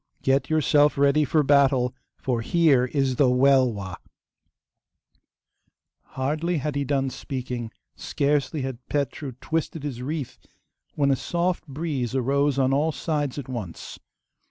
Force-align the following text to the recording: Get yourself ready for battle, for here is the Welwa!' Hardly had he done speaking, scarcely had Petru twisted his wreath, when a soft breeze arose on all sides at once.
Get 0.23 0.49
yourself 0.49 0.97
ready 0.97 1.23
for 1.25 1.43
battle, 1.43 1.93
for 2.17 2.41
here 2.41 2.85
is 2.85 3.17
the 3.17 3.29
Welwa!' 3.29 3.97
Hardly 6.17 6.57
had 6.57 6.75
he 6.75 6.83
done 6.83 7.11
speaking, 7.11 7.69
scarcely 7.95 8.63
had 8.63 8.79
Petru 8.89 9.33
twisted 9.39 9.83
his 9.83 10.01
wreath, 10.01 10.39
when 10.95 11.11
a 11.11 11.15
soft 11.15 11.67
breeze 11.67 12.15
arose 12.15 12.57
on 12.57 12.73
all 12.73 12.91
sides 12.91 13.37
at 13.37 13.47
once. 13.47 13.99